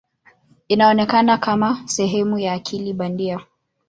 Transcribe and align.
Inaonekana 0.67 1.37
kama 1.37 1.81
sehemu 1.85 2.39
ya 2.39 2.53
akili 2.53 2.93
bandia. 2.93 3.39